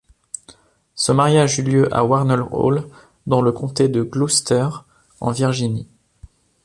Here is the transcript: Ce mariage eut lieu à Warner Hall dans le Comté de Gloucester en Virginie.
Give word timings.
Ce 0.95 1.11
mariage 1.11 1.59
eut 1.59 1.61
lieu 1.61 1.95
à 1.95 2.03
Warner 2.03 2.41
Hall 2.51 2.89
dans 3.27 3.43
le 3.43 3.51
Comté 3.51 3.87
de 3.87 4.01
Gloucester 4.01 4.67
en 5.19 5.29
Virginie. 5.29 5.87